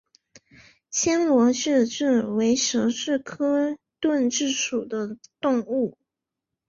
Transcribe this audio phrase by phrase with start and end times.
[0.91, 5.95] 暹罗盾蛭为舌蛭科盾蛭属的动物。